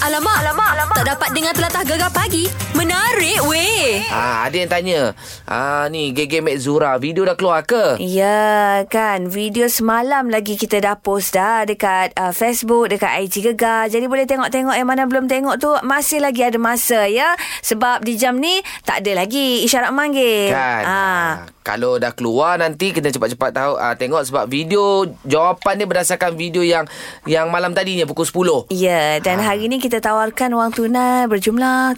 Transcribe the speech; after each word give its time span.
Alamak, 0.00 0.32
alamak, 0.32 0.70
alamak. 0.72 0.96
Tak 0.96 1.08
dapat 1.12 1.28
dengar 1.36 1.52
telatah 1.52 1.84
gegar 1.84 2.08
pagi. 2.08 2.48
Menarik 2.72 3.44
weh. 3.44 4.00
Ah, 4.08 4.48
ada 4.48 4.56
yang 4.56 4.70
tanya. 4.72 5.12
Ah, 5.44 5.92
ni 5.92 6.16
GG 6.16 6.40
Mek 6.40 6.56
Zura, 6.56 6.96
video 6.96 7.28
dah 7.28 7.36
keluar 7.36 7.68
ke? 7.68 8.00
Ya 8.00 8.80
kan 8.88 9.28
Video 9.28 9.68
semalam 9.68 10.32
lagi 10.32 10.56
Kita 10.56 10.80
dah 10.80 10.96
post 10.96 11.36
dah 11.36 11.68
Dekat 11.68 12.16
uh, 12.16 12.32
Facebook 12.32 12.88
Dekat 12.88 13.28
IG 13.28 13.44
Gegar 13.52 13.90
Jadi 13.92 14.06
boleh 14.08 14.24
tengok-tengok 14.24 14.72
Yang 14.72 14.88
mana 14.88 15.02
belum 15.04 15.26
tengok 15.28 15.60
tu 15.60 15.68
Masih 15.84 16.22
lagi 16.22 16.46
ada 16.46 16.56
masa 16.56 17.04
ya 17.10 17.34
Sebab 17.66 18.00
di 18.06 18.16
jam 18.16 18.38
ni 18.40 18.62
Tak 18.86 19.04
ada 19.04 19.26
lagi 19.26 19.66
Isyarat 19.66 19.92
manggil 19.92 20.54
Kan. 20.54 20.82
Ah. 20.86 21.30
Kalau 21.70 22.02
dah 22.02 22.10
keluar 22.10 22.58
nanti 22.58 22.90
kita 22.90 23.14
cepat-cepat 23.14 23.50
tahu 23.54 23.72
ah, 23.78 23.94
tengok 23.94 24.26
sebab 24.26 24.50
video 24.50 25.06
jawapan 25.22 25.78
dia 25.78 25.86
berdasarkan 25.86 26.34
video 26.34 26.66
yang 26.66 26.82
yang 27.30 27.46
malam 27.46 27.70
tadinya 27.70 28.02
pukul 28.10 28.26
10. 28.66 28.74
Ya 28.74 29.22
Dan 29.22 29.38
Ah. 29.38 29.54
hari 29.54 29.70
ni 29.70 29.78
kita 29.78 30.02
tawarkan 30.02 30.50
Wang 30.50 30.74
tunai 30.74 31.30
Berjumlah. 31.30 31.94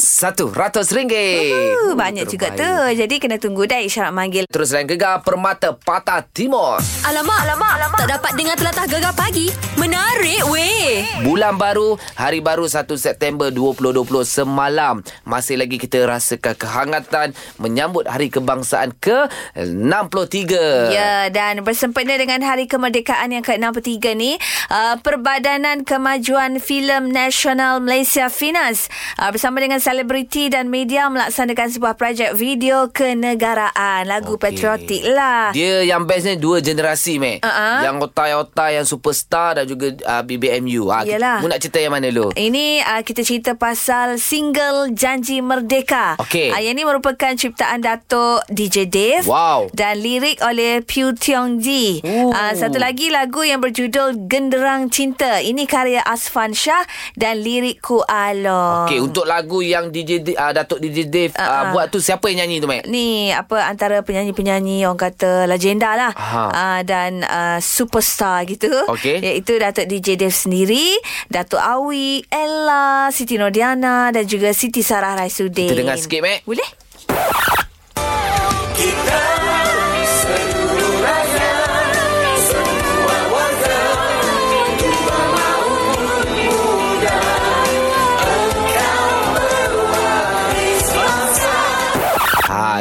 Satu 0.00 0.48
ratus 0.48 0.96
ringgit. 0.96 1.52
Uh, 1.52 1.92
banyak 1.92 2.24
juga 2.24 2.56
tu 2.56 2.72
Jadi 2.96 3.20
kena 3.20 3.36
tunggu 3.36 3.68
dah 3.68 3.84
Isyarat 3.84 4.16
manggil 4.16 4.48
Terus 4.48 4.72
lain 4.72 4.88
gegar 4.88 5.20
Permata 5.20 5.76
Patah 5.76 6.24
Timur. 6.32 6.80
Alamak, 7.04 7.36
alamak, 7.44 7.72
alamak. 7.76 7.98
Tak 8.00 8.10
dapat 8.16 8.32
dengar 8.32 8.56
telatah 8.56 8.86
gegar 8.88 9.12
pagi. 9.12 9.52
Menarik 9.76 10.40
weh. 10.48 11.04
Bulan 11.20 11.60
baru, 11.60 12.00
hari 12.16 12.40
baru 12.40 12.64
1 12.64 12.96
September 12.96 13.52
2020 13.52 14.24
semalam. 14.24 15.04
Masih 15.28 15.60
lagi 15.60 15.76
kita 15.76 16.08
rasakan 16.08 16.56
kehangatan 16.56 17.36
menyambut 17.60 18.08
Hari 18.08 18.32
Kebangsaan 18.32 18.69
ke-63. 18.70 20.52
Ya, 20.94 21.28
dan 21.32 21.62
bersempena 21.66 22.14
dengan 22.20 22.42
Hari 22.44 22.68
Kemerdekaan 22.70 23.34
yang 23.34 23.44
ke-63 23.44 24.14
ni, 24.14 24.36
uh, 24.70 24.96
Perbadanan 25.00 25.82
Kemajuan 25.82 26.62
Filem 26.62 27.10
Nasional 27.10 27.82
Malaysia 27.82 28.30
FINAS 28.30 28.92
uh, 29.18 29.30
bersama 29.32 29.58
dengan 29.58 29.82
selebriti 29.82 30.52
dan 30.52 30.68
media 30.68 31.08
melaksanakan 31.10 31.68
sebuah 31.72 31.94
projek 31.96 32.36
video 32.36 32.92
kenegaraan. 32.92 34.06
Lagu 34.06 34.36
Okey. 34.36 34.42
patriotik 34.42 35.02
lah. 35.10 35.50
Dia 35.54 35.82
yang 35.86 36.04
bestnya 36.04 36.36
dua 36.36 36.60
generasi, 36.60 37.18
Mek. 37.18 37.42
Uh-uh. 37.42 37.82
Yang 37.84 37.96
otai-otai, 38.10 38.78
yang 38.78 38.86
superstar 38.86 39.62
dan 39.62 39.64
juga 39.66 39.94
uh, 40.04 40.22
BBMU. 40.22 40.90
Ha, 40.90 41.06
Yalah. 41.06 41.38
Mu 41.40 41.48
nak 41.48 41.58
cerita 41.62 41.78
yang 41.80 41.94
mana 41.94 42.10
dulu? 42.10 42.34
Ini 42.36 42.84
uh, 42.84 43.02
kita 43.02 43.22
cerita 43.24 43.56
pasal 43.56 44.20
single 44.20 44.92
Janji 44.92 45.40
Merdeka. 45.40 46.20
Okey. 46.20 46.52
Uh, 46.52 46.60
yang 46.60 46.76
ini 46.76 46.86
merupakan 46.86 47.32
ciptaan 47.34 47.82
Datuk 47.82 48.44
DJ 48.50 48.90
Dave. 48.90 49.24
Wow. 49.24 49.70
Dan 49.70 50.02
lirik 50.02 50.42
oleh 50.42 50.82
Piu 50.82 51.14
Tiong 51.14 51.62
Ji. 51.62 52.02
Uh, 52.02 52.52
satu 52.52 52.76
lagi 52.76 53.08
lagu 53.08 53.40
yang 53.40 53.62
berjudul 53.62 54.26
Genderang 54.26 54.90
Cinta. 54.90 55.38
Ini 55.38 55.64
karya 55.64 56.02
Asfan 56.02 56.50
Shah 56.50 56.82
dan 57.14 57.40
lirik 57.40 57.78
Ku 57.78 58.02
Along. 58.02 58.90
Okey, 58.90 58.98
untuk 58.98 59.24
lagu 59.24 59.62
yang 59.62 59.88
DJ 59.88 60.34
uh, 60.34 60.50
Datuk 60.50 60.82
DJ 60.82 61.06
Dave 61.06 61.32
uh, 61.34 61.42
Uh-uh. 61.42 61.64
buat 61.72 61.86
tu 61.88 62.02
siapa 62.02 62.26
yang 62.28 62.44
nyanyi 62.44 62.58
tu, 62.58 62.66
Mek? 62.66 62.82
Ni 62.84 63.30
apa 63.30 63.64
antara 63.64 64.02
penyanyi-penyanyi 64.02 64.82
orang 64.84 64.98
kata 64.98 65.46
legenda 65.46 65.94
lah 65.94 66.12
Aha. 66.12 66.44
uh, 66.50 66.80
dan 66.82 67.22
uh, 67.22 67.58
superstar 67.60 68.42
gitu 68.44 68.68
Okey. 68.90 69.22
iaitu 69.22 69.56
Datuk 69.56 69.86
DJ 69.86 70.18
Dev 70.18 70.34
sendiri 70.34 70.98
Datuk 71.30 71.62
Awi 71.62 72.26
Ella 72.26 73.08
Siti 73.14 73.38
Nordiana 73.38 74.10
dan 74.10 74.26
juga 74.26 74.50
Siti 74.50 74.82
Sarah 74.82 75.14
Raisuddin 75.14 75.70
Kita 75.70 75.78
dengar 75.78 75.96
sikit, 75.96 76.20
Mek. 76.20 76.42
boleh 76.42 76.66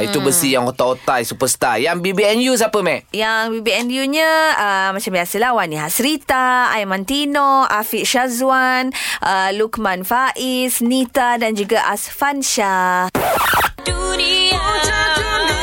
itu 0.09 0.17
besi 0.25 0.58
yang 0.58 0.66
otai-otai 0.66 1.22
superstar. 1.22 1.77
Yang 1.77 2.02
BBNU 2.02 2.58
siapa, 2.58 2.80
Mek? 2.81 3.05
yang 3.14 3.54
BBNU-nya 3.54 4.31
uh, 4.58 4.89
macam 4.95 5.11
biasalah 5.14 5.52
Wani 5.54 5.77
Hasrita, 5.77 6.73
Aiman 6.73 7.05
Tino, 7.05 7.67
Afiq 7.70 8.10
Syazwan, 8.10 8.89
uh, 9.21 9.49
Lukman 9.54 10.02
Faiz, 10.02 10.81
Nita 10.81 11.37
dan 11.37 11.54
juga 11.54 11.86
Asfan 11.86 12.42
Shah. 12.42 13.14
Negaraku 13.80 15.58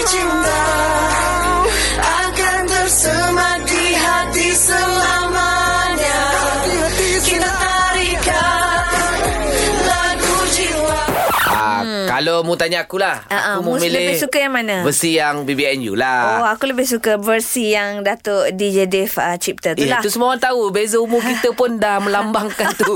tercinta 0.00 0.89
kalau 12.20 12.44
mu 12.44 12.52
tanya 12.52 12.84
akulah, 12.84 13.24
Ah, 13.26 13.32
ah, 13.32 13.54
aku 13.56 13.64
mu 13.64 13.72
milih 13.74 13.96
lebih 13.96 14.20
suka 14.20 14.36
yang 14.38 14.52
mana? 14.52 14.84
Versi 14.84 15.16
yang 15.16 15.42
BBNU 15.42 15.92
lah. 15.94 16.20
Oh, 16.36 16.46
aku 16.46 16.68
lebih 16.68 16.84
suka 16.84 17.16
versi 17.16 17.72
yang 17.72 18.00
Datuk 18.00 18.52
DJ 18.52 18.84
Dave 18.84 19.08
uh, 19.10 19.34
cipta 19.34 19.72
tu 19.72 19.80
Eh, 19.80 19.88
lah. 19.88 19.98
tu 19.98 20.08
semua 20.08 20.30
orang 20.30 20.42
tahu 20.42 20.68
Beza 20.68 20.96
umur 20.96 21.18
kita 21.18 21.50
pun 21.50 21.76
dah 21.76 21.96
melambangkan 22.04 22.76
tu 22.76 22.92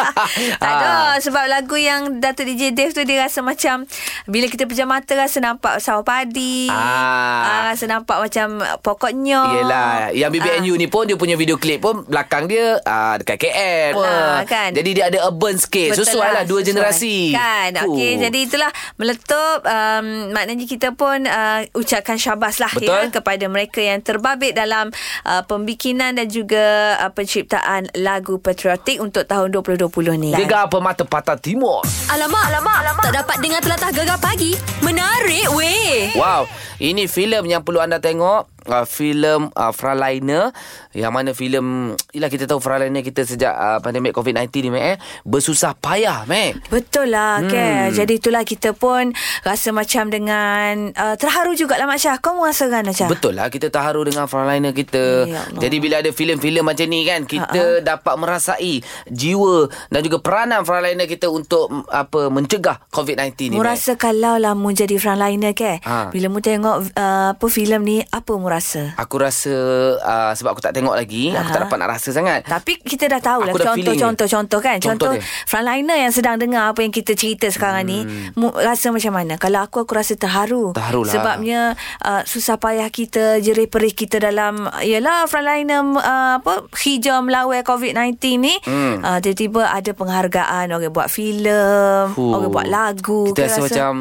tak 0.60 0.68
ada 0.70 1.16
sebab 1.18 1.44
lagu 1.46 1.74
yang 1.74 2.18
Datuk 2.18 2.44
DJ 2.46 2.70
Dave 2.70 2.92
tu 2.92 3.02
dia 3.02 3.24
rasa 3.24 3.40
macam 3.40 3.88
bila 4.24 4.44
kita 4.46 4.64
pejam 4.64 4.84
mata 4.84 5.14
rasa 5.14 5.40
nampak 5.40 5.80
sawah 5.80 6.02
padi. 6.02 6.68
Ah. 6.68 7.64
rasa 7.66 7.84
nampak 7.86 8.20
macam 8.20 8.46
pokoknya. 8.78 9.40
Yelah 9.54 9.88
Yang 10.12 10.30
BBNU 10.34 10.46
Ah. 10.68 10.76
ni 10.76 10.86
pun 10.86 11.04
Dia 11.04 11.16
punya 11.16 11.34
video 11.34 11.56
klip 11.56 11.80
pun 11.80 12.04
Belakang 12.04 12.44
dia 12.44 12.76
uh, 12.78 13.14
Dekat 13.16 13.38
KL 13.38 13.92
Ah, 13.96 14.44
kan? 14.44 14.70
Jadi 14.70 14.90
dia 14.92 15.08
ada 15.08 15.24
urban 15.24 15.54
sikit 15.54 15.94
Sesuai 15.94 16.28
lah 16.30 16.42
Dua 16.42 16.60
sesuai. 16.60 16.68
generasi 16.68 17.32
Kan 17.32 17.70
Okey 17.82 18.10
Oh. 18.10 18.20
Jadi 18.20 18.40
itulah 18.58 18.72
Meletup 18.98 19.58
um, 19.62 20.34
Maknanya 20.34 20.66
kita 20.66 20.88
pun 20.98 21.22
uh, 21.22 21.62
Ucapkan 21.78 22.18
syabas 22.18 22.58
lah 22.58 22.74
Betul. 22.74 22.90
ya, 22.90 23.14
Kepada 23.14 23.46
mereka 23.46 23.78
yang 23.78 24.02
terbabit 24.02 24.58
Dalam 24.58 24.90
uh, 25.22 25.42
Pembikinan 25.46 26.18
dan 26.18 26.26
juga 26.26 26.98
uh, 26.98 27.10
Penciptaan 27.14 27.86
lagu 27.94 28.42
patriotik 28.42 28.98
Untuk 28.98 29.30
tahun 29.30 29.54
2020 29.54 29.86
ni 30.18 30.30
Gegar 30.34 30.66
Permata 30.66 31.06
Patah 31.06 31.38
Timur 31.38 31.86
Alamak, 32.10 32.42
alamak, 32.50 32.76
alamak. 32.82 33.04
Tak 33.06 33.14
dapat 33.22 33.36
dengar 33.44 33.60
telatah 33.60 33.90
gegar 33.92 34.18
pagi. 34.18 34.56
Menarik 34.80 35.46
weh. 35.54 36.16
Wow 36.16 36.48
Ini 36.80 37.06
filem 37.06 37.44
yang 37.46 37.62
perlu 37.62 37.78
anda 37.78 38.02
tengok 38.02 38.57
uh, 38.68 38.84
Filem 38.84 39.48
uh, 39.56 39.72
Frontliner 39.72 40.52
Yang 40.92 41.12
mana 41.12 41.30
filem 41.32 41.96
Yelah 42.12 42.30
kita 42.30 42.44
tahu 42.44 42.60
Frontliner 42.60 43.00
kita 43.00 43.24
Sejak 43.24 43.54
uh, 43.56 43.78
pandemik 43.80 44.12
COVID-19 44.12 44.68
ni 44.68 44.70
eh 44.76 44.96
Bersusah 45.24 45.72
payah 45.80 46.28
Mek 46.28 46.68
Betul 46.68 47.16
lah 47.16 47.40
hmm. 47.40 47.50
kan 47.50 47.86
Jadi 47.96 48.20
itulah 48.20 48.44
kita 48.44 48.76
pun 48.76 49.16
Rasa 49.42 49.72
macam 49.72 50.12
dengan 50.12 50.92
uh, 50.92 51.16
Terharu 51.16 51.56
jugalah 51.56 51.88
Mak 51.88 51.98
Syah 51.98 52.16
Kau 52.20 52.36
merasakan 52.36 52.92
Syah? 52.92 53.08
Betul 53.08 53.38
lah 53.38 53.48
kita 53.48 53.70
terharu 53.70 54.02
dengan 54.02 54.26
frontliner 54.26 54.74
kita. 54.74 55.28
Ya 55.30 55.46
Allah. 55.46 55.60
Jadi 55.62 55.76
bila 55.78 55.94
ada 56.02 56.10
filem-filem 56.10 56.64
macam 56.66 56.86
ni 56.90 57.06
kan 57.06 57.22
kita 57.24 57.80
dapat 57.80 58.14
merasai 58.18 58.82
jiwa 59.06 59.70
dan 59.88 60.00
juga 60.02 60.18
peranan 60.18 60.66
frontliner 60.66 61.06
kita 61.06 61.30
untuk 61.30 61.70
apa 61.88 62.26
mencegah 62.28 62.82
COVID-19 62.90 63.54
ni. 63.54 63.56
Mu 63.56 63.62
Mek. 63.62 63.70
rasa 63.78 63.94
kalau 63.94 64.36
lah 64.36 64.58
mu 64.58 64.74
jadi 64.74 64.98
frontliner 64.98 65.54
ke 65.54 65.70
Ha. 65.78 66.10
Bila 66.10 66.32
mu 66.32 66.40
tengok 66.42 66.96
uh, 66.96 67.36
apa 67.36 67.46
filem 67.52 67.84
ni 67.84 67.96
Apa 68.08 68.34
mu 68.34 68.50
rasa? 68.50 68.57
Aku 68.98 69.16
rasa 69.18 69.54
uh, 69.98 70.32
sebab 70.34 70.54
aku 70.54 70.62
tak 70.62 70.74
tengok 70.76 70.94
lagi, 70.94 71.34
aku 71.34 71.48
Aha. 71.50 71.54
tak 71.54 71.62
dapat 71.66 71.76
nak 71.80 71.90
rasa 71.98 72.08
sangat. 72.12 72.44
Tapi 72.44 72.78
kita 72.82 73.08
dah 73.08 73.20
tahu 73.22 73.40
lah 73.48 73.52
Aku 73.54 73.58
dah 73.62 73.74
feeling 73.74 73.96
dia. 73.98 74.04
contoh-contoh 74.04 74.60
kan. 74.60 74.76
Contoh 74.78 75.08
Contoh, 75.08 75.12
dia. 75.16 75.46
frontliner 75.46 75.98
yang 76.08 76.12
sedang 76.12 76.36
dengar 76.36 76.74
apa 76.74 76.80
yang 76.82 76.92
kita 76.92 77.14
cerita 77.14 77.46
sekarang 77.48 77.84
ni. 77.86 77.98
Mu 78.34 78.50
rasa 78.52 78.90
macam 78.90 79.12
mana? 79.14 79.34
Kalau 79.38 79.62
aku, 79.64 79.86
aku 79.86 79.92
rasa 79.94 80.14
terharu. 80.18 80.72
Hmm. 80.72 80.76
Terharu 80.76 81.00
lah. 81.06 81.14
Sebabnya 81.14 81.60
uh, 82.02 82.22
susah 82.26 82.58
payah 82.58 82.90
kita, 82.90 83.38
jerih 83.38 83.70
perih 83.70 83.94
kita 83.94 84.18
dalam, 84.20 84.66
yalah 84.82 85.24
frontliner 85.30 85.80
uh, 85.80 86.42
apa 86.42 86.66
hijau 86.82 87.22
melawan 87.22 87.62
COVID-19 87.62 88.18
ni. 88.38 88.54
Hmm. 88.66 89.00
Uh, 89.00 89.18
tiba-tiba 89.22 89.70
ada 89.70 89.90
penghargaan. 89.94 90.74
Orang 90.74 90.92
buat 90.92 91.08
filem, 91.08 92.12
orang 92.16 92.50
buat 92.50 92.68
lagu. 92.68 93.30
Kita 93.32 93.46
rasa, 93.48 93.60
macam 93.62 93.92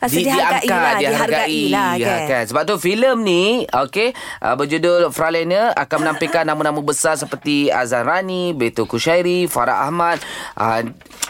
rasa 0.00 0.16
dihargai 0.16 0.68
lah, 0.68 0.92
dihargai 1.00 1.62
lah, 1.72 1.90
ya, 1.96 2.06
kan? 2.06 2.20
kan. 2.28 2.42
Sebab 2.50 2.62
tu 2.66 2.74
filem 2.80 3.16
ni 3.20 3.42
okey 3.72 4.12
uh, 4.42 4.54
berjudul 4.58 5.10
Frontliner 5.14 5.72
akan 5.74 6.06
menampilkan 6.06 6.44
nama-nama 6.44 6.78
besar 6.82 7.14
seperti 7.16 7.70
Azan 7.70 8.06
Rani, 8.06 8.52
Beto 8.52 8.84
Kushairi, 8.84 9.46
Farah 9.46 9.86
Ahmad, 9.86 10.20
uh, 10.58 10.82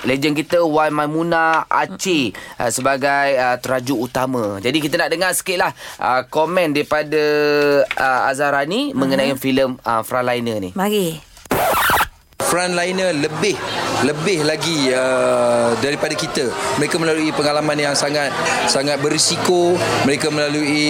legend 0.09 0.37
kita 0.37 0.65
Wan 0.65 0.93
Maimuna, 0.97 1.69
Aceh 1.69 2.33
uh, 2.59 2.71
sebagai 2.73 3.37
uh, 3.37 3.57
terajuk 3.61 4.11
utama. 4.11 4.59
Jadi 4.59 4.79
kita 4.81 4.97
nak 5.01 5.11
dengar 5.13 5.31
sikitlah 5.37 5.73
uh, 6.01 6.25
komen 6.29 6.73
daripada 6.73 7.23
uh, 7.87 8.29
Azan 8.31 8.51
Rani 8.53 8.93
mengenai 8.97 9.37
filem 9.37 9.77
uh, 9.85 10.03
Frontliner 10.03 10.59
ni. 10.59 10.71
Mari. 10.73 11.31
frontliner 12.51 13.15
lebih 13.15 13.55
lebih 14.05 14.45
lagi 14.47 14.93
uh, 14.93 15.77
daripada 15.81 16.15
kita. 16.17 16.49
Mereka 16.81 16.97
melalui 16.97 17.31
pengalaman 17.35 17.77
yang 17.77 17.95
sangat 17.97 18.33
sangat 18.67 18.97
berisiko. 19.01 19.77
Mereka 20.09 20.33
melalui 20.33 20.81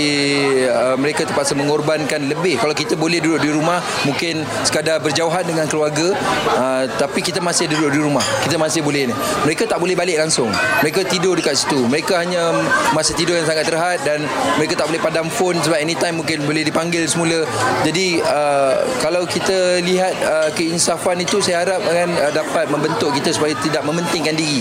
uh, 0.66 0.94
mereka 0.94 1.26
terpaksa 1.26 1.58
mengorbankan 1.58 2.30
lebih. 2.30 2.60
Kalau 2.60 2.74
kita 2.74 2.94
boleh 2.94 3.18
duduk 3.18 3.42
di 3.42 3.50
rumah, 3.50 3.82
mungkin 4.06 4.46
sekadar 4.62 5.02
berjauhan 5.02 5.42
dengan 5.46 5.66
keluarga, 5.66 6.14
uh, 6.54 6.84
tapi 6.98 7.24
kita 7.24 7.42
masih 7.42 7.66
duduk 7.66 7.90
di 7.90 8.00
rumah. 8.00 8.22
Kita 8.46 8.56
masih 8.60 8.84
boleh 8.84 9.10
ni. 9.10 9.14
Mereka 9.46 9.66
tak 9.66 9.82
boleh 9.82 9.98
balik 9.98 10.20
langsung. 10.20 10.50
Mereka 10.84 11.06
tidur 11.10 11.34
dekat 11.34 11.58
situ. 11.58 11.86
Mereka 11.86 12.14
hanya 12.20 12.54
masa 12.94 13.14
tidur 13.16 13.34
yang 13.34 13.46
sangat 13.46 13.66
terhad 13.66 13.98
dan 14.06 14.22
mereka 14.56 14.78
tak 14.78 14.86
boleh 14.90 15.00
padam 15.02 15.26
phone 15.30 15.58
sebab 15.60 15.78
anytime 15.80 16.20
mungkin 16.20 16.46
boleh 16.46 16.62
dipanggil 16.62 17.06
semula. 17.08 17.42
Jadi 17.82 18.22
uh, 18.22 18.86
kalau 19.02 19.24
kita 19.26 19.82
lihat 19.82 20.14
uh, 20.22 20.48
keinsafan 20.54 21.18
itu 21.22 21.40
saya 21.42 21.64
harap 21.66 21.80
kan 21.82 22.10
uh, 22.20 22.32
dapat 22.32 22.68
membentuk 22.68 22.99
kita 23.08 23.32
supaya 23.32 23.56
tidak 23.64 23.80
mementingkan 23.88 24.36
diri. 24.36 24.60